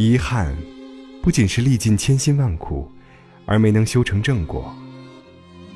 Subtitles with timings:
[0.00, 0.56] 遗憾，
[1.20, 2.88] 不仅是历尽千辛万苦
[3.44, 4.72] 而没能修成正果，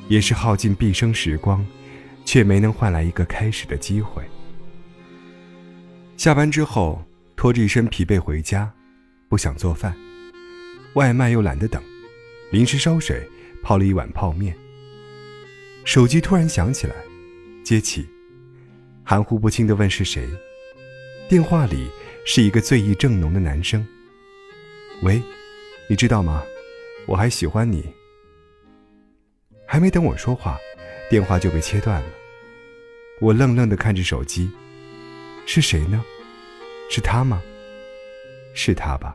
[0.07, 1.65] 也是耗尽毕生时光，
[2.23, 4.23] 却没能换来一个开始的机会。
[6.15, 7.03] 下班之后，
[7.35, 8.71] 拖着一身疲惫回家，
[9.27, 9.93] 不想做饭，
[10.93, 11.83] 外卖又懒得等，
[12.49, 13.29] 临时烧水
[13.61, 14.55] 泡了一碗泡面。
[15.83, 16.95] 手机突然响起来，
[17.61, 18.07] 接起，
[19.03, 20.25] 含糊不清的问是谁。
[21.27, 21.89] 电话里
[22.25, 23.85] 是一个醉意正浓的男生。
[25.03, 25.21] 喂，
[25.89, 26.41] 你知道吗？
[27.05, 27.93] 我还喜欢你。
[29.67, 30.57] 还没等我说话，
[31.09, 32.07] 电话就被切断了。
[33.19, 34.49] 我愣愣的看着手机，
[35.45, 36.01] 是谁呢？
[36.89, 37.43] 是他吗？
[38.53, 39.13] 是他吧。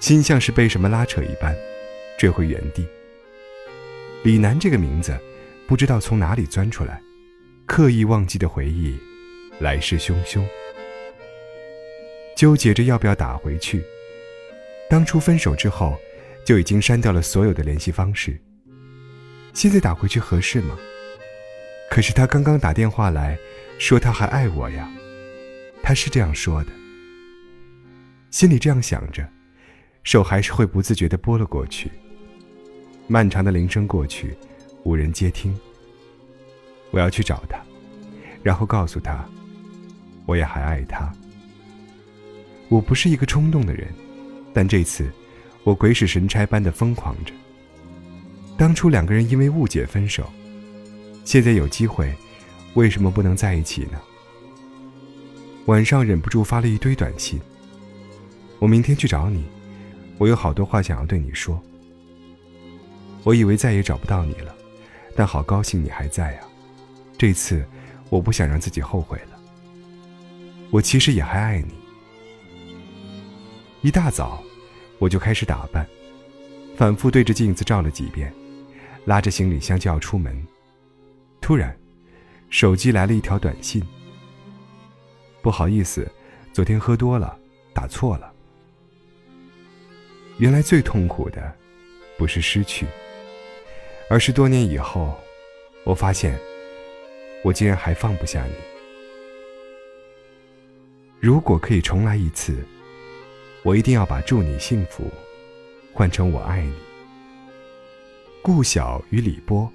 [0.00, 1.56] 心像是被什么拉扯一般，
[2.18, 2.84] 坠回原地。
[4.24, 5.16] 李楠这个名字，
[5.68, 7.00] 不知道从哪里钻出来，
[7.66, 8.98] 刻意忘记的回忆，
[9.60, 10.44] 来势汹汹。
[12.36, 13.80] 纠结着要不要打回去。
[14.88, 15.96] 当初分手之后，
[16.46, 18.40] 就已经删掉了所有的联系方式。
[19.52, 20.76] 现在打回去合适吗？
[21.90, 23.36] 可是他刚刚打电话来
[23.78, 24.90] 说他还爱我呀，
[25.82, 26.70] 他是这样说的。
[28.30, 29.26] 心里这样想着，
[30.04, 31.90] 手还是会不自觉地拨了过去。
[33.06, 34.36] 漫长的铃声过去，
[34.84, 35.58] 无人接听。
[36.90, 37.58] 我要去找他，
[38.42, 39.26] 然后告诉他，
[40.24, 41.10] 我也还爱他。
[42.68, 43.88] 我不是一个冲动的人，
[44.58, 45.08] 但这次，
[45.62, 47.32] 我鬼使神差般的疯狂着。
[48.56, 50.28] 当初两个人因为误解分手，
[51.24, 52.12] 现在有机会，
[52.74, 54.00] 为什么不能在一起呢？
[55.66, 57.38] 晚上忍不住发了一堆短信。
[58.58, 59.44] 我明天去找你，
[60.18, 61.62] 我有好多话想要对你说。
[63.22, 64.52] 我以为再也找不到你了，
[65.14, 66.48] 但好高兴你还在啊！
[67.16, 67.64] 这次
[68.10, 69.38] 我不想让自己后悔了。
[70.72, 71.74] 我其实也还爱你。
[73.82, 74.42] 一大早，
[74.98, 75.86] 我就开始打扮，
[76.76, 78.32] 反复对着镜子照了几遍，
[79.04, 80.46] 拉着行李箱就要出门。
[81.40, 81.76] 突然，
[82.50, 83.82] 手机来了一条短信
[85.40, 86.10] ：“不好意思，
[86.52, 87.38] 昨天喝多了，
[87.72, 88.32] 打错了。”
[90.38, 91.52] 原来最痛苦的，
[92.16, 92.86] 不是失去。
[94.10, 95.14] 而是多年以后，
[95.84, 96.38] 我发现，
[97.44, 98.54] 我竟然还放不下你。
[101.20, 102.64] 如果可以重来一次，
[103.68, 105.04] 我一定要把“祝你幸福”
[105.92, 106.72] 换成“我爱你”。
[108.40, 109.70] 顾晓与李波，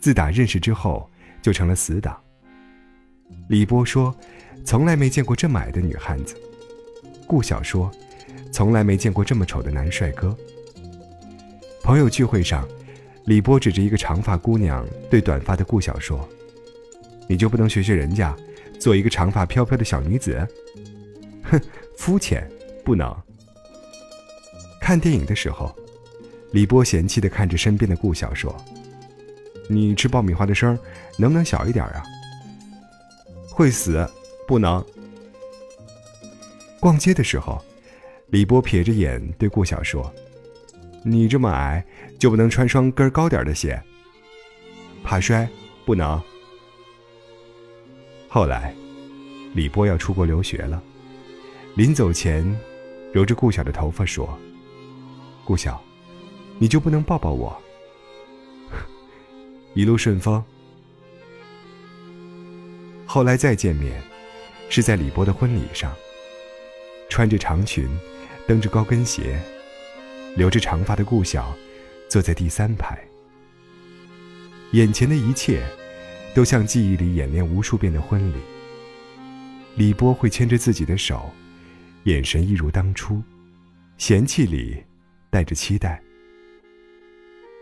[0.00, 1.08] 自打认识之后
[1.40, 2.20] 就成了死党。
[3.48, 4.12] 李波说，
[4.64, 6.34] 从来没见过这么矮的女汉子；
[7.24, 7.88] 顾晓说，
[8.50, 10.36] 从来没见过这么丑的男帅哥。
[11.84, 12.66] 朋友聚会上。
[13.26, 16.28] 李波指着一个长发姑娘，对短发的顾晓说
[17.28, 18.34] ：“你就不能学学人家，
[18.80, 20.44] 做一个长发飘飘的小女子？”
[21.44, 21.60] 哼，
[21.96, 22.50] 肤浅，
[22.90, 23.16] 不能。
[24.80, 25.72] 看电影的时候，
[26.50, 28.52] 李波嫌弃的看着身边的顾晓说
[29.70, 30.76] ：“你吃爆米花的声
[31.16, 32.02] 能不能小一点啊？”
[33.48, 34.04] 会死，
[34.44, 34.84] 不能。
[36.80, 37.64] 逛街的时候，
[38.30, 40.12] 李波撇着眼对顾晓说。
[41.04, 41.86] 你这么矮，
[42.18, 43.80] 就不能穿双跟高点的鞋？
[45.04, 45.48] 怕摔，
[45.86, 46.20] 不能。
[48.28, 48.74] 后来，
[49.54, 50.82] 李波要出国留学了，
[51.76, 52.44] 临走前，
[53.12, 54.38] 揉着顾晓的头发说
[55.44, 55.82] ：“顾晓，
[56.58, 57.60] 你就不能抱抱我？
[59.74, 60.42] 一路顺风。”
[63.06, 64.00] 后来再见面，
[64.68, 65.92] 是在李波的婚礼上，
[67.08, 67.88] 穿着长裙，
[68.46, 69.40] 蹬着高跟鞋。
[70.36, 71.52] 留着长发的顾晓，
[72.08, 72.96] 坐在第三排。
[74.70, 75.60] 眼前的一切，
[76.32, 78.36] 都像记忆里演练无数遍的婚礼。
[79.74, 81.28] 李波会牵着自己的手，
[82.04, 83.22] 眼神一如当初，
[83.98, 84.82] 嫌弃里
[85.28, 86.02] 带着期待。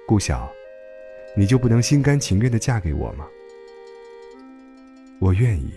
[0.06, 0.50] 顾晓，
[1.36, 3.26] 你就不能心甘情愿的嫁给我吗？
[5.20, 5.72] 我愿意。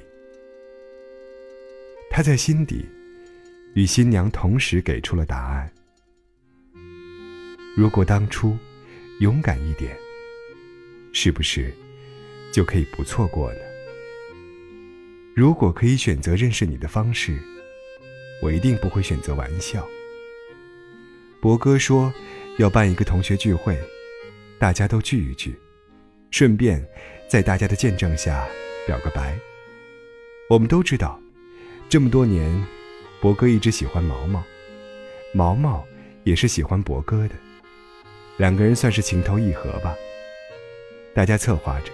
[2.12, 2.86] 他在心底，
[3.74, 5.72] 与新娘同时给出了答案。
[7.76, 8.56] 如果当初
[9.22, 9.98] 勇敢一点，
[11.14, 11.74] 是不是
[12.54, 13.60] 就可以不错过呢？
[15.36, 17.40] 如果可以选择认识你的方式，
[18.42, 19.88] 我一定不会选择玩笑。
[21.40, 22.14] 博哥说
[22.58, 23.78] 要办一个同学聚会，
[24.60, 25.58] 大家都聚一聚，
[26.30, 26.86] 顺便
[27.28, 28.48] 在大家的见证下
[28.86, 29.38] 表个白。
[30.50, 31.20] 我们都知道，
[31.88, 32.64] 这么多年，
[33.22, 34.44] 博哥一直喜欢毛毛，
[35.34, 35.86] 毛毛
[36.24, 37.36] 也是喜欢博哥的。
[38.38, 39.96] 两个人算是情投意合吧。
[41.14, 41.92] 大家策划着，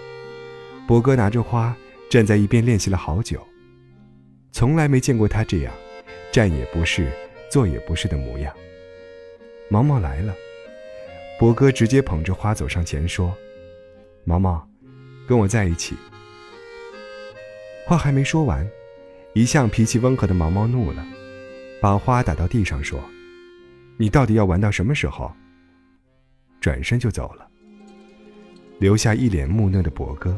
[0.87, 1.75] 博哥拿着花
[2.09, 3.45] 站在一边练习了好久，
[4.51, 5.73] 从来没见过他这样，
[6.31, 7.11] 站也不是，
[7.49, 8.53] 坐也不是的模样。
[9.69, 10.33] 毛毛来了，
[11.39, 13.35] 博哥直接捧着花走上前说
[14.23, 14.67] ：“毛毛，
[15.27, 15.95] 跟我在一起。”
[17.85, 18.69] 话还没说完，
[19.33, 21.05] 一向脾气温和的毛毛怒了，
[21.81, 22.99] 把花打到地上说
[23.97, 25.31] ：“你到底要玩到什么时候？”
[26.59, 27.47] 转身就走了，
[28.79, 30.37] 留下一脸木讷的博哥。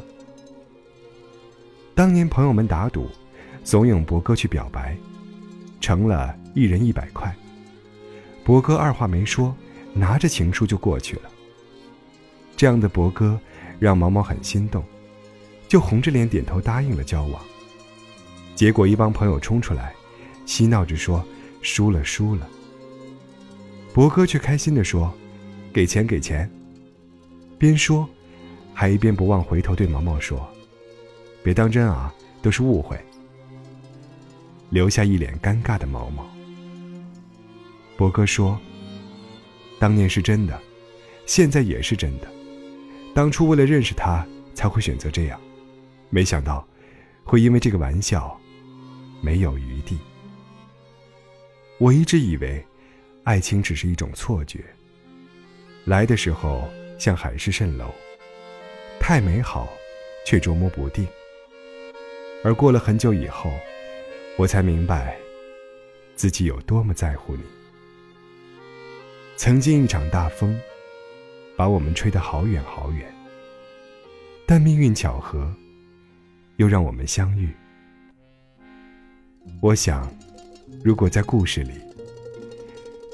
[1.95, 3.09] 当年朋友们打赌，
[3.63, 4.95] 怂恿博哥去表白，
[5.79, 7.33] 成了一人一百块。
[8.43, 9.55] 博哥二话没说，
[9.93, 11.23] 拿着情书就过去了。
[12.55, 13.39] 这样的博哥
[13.79, 14.83] 让毛毛很心动，
[15.67, 17.41] 就红着脸点头答应了交往。
[18.55, 19.93] 结果一帮朋友冲出来，
[20.45, 21.23] 嬉闹着说
[21.61, 22.47] 输了输了。
[23.93, 25.13] 博哥却开心地说。
[25.71, 26.49] 给钱，给钱。
[27.59, 28.09] 边说，
[28.73, 30.49] 还一边不忘回头对毛毛说
[31.43, 32.11] ：“别当真啊，
[32.41, 32.99] 都是误会。”
[34.69, 36.29] 留下一脸尴尬的毛毛。
[37.97, 38.59] 博哥说
[39.79, 40.59] ：“当年是真的，
[41.25, 42.27] 现在也是真的。
[43.13, 45.39] 当初为了认识他，才会选择这样，
[46.09, 46.65] 没想到，
[47.23, 48.39] 会因为这个玩笑，
[49.21, 49.97] 没有余地。
[51.77, 52.65] 我一直以为，
[53.23, 54.63] 爱情只是一种错觉。”
[55.85, 56.69] 来的时候
[56.99, 57.91] 像海市蜃楼，
[58.99, 59.67] 太美好，
[60.25, 61.07] 却捉摸不定。
[62.43, 63.51] 而过了很久以后，
[64.39, 65.17] 我才明白，
[66.15, 67.41] 自己有多么在乎你。
[69.35, 70.57] 曾经一场大风，
[71.57, 73.05] 把我们吹得好远好远，
[74.45, 75.53] 但命运巧合，
[76.55, 77.49] 又让我们相遇。
[79.59, 80.09] 我想，
[80.85, 81.73] 如果在故事里，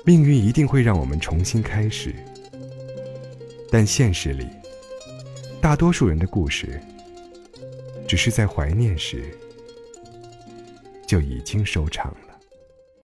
[0.05, 2.13] 命运一定会让我们重新开始。
[3.71, 4.47] 但现实里，
[5.59, 6.79] 大多数人的故事，
[8.07, 9.35] 只是在怀念时
[11.05, 12.34] 就已经收场了。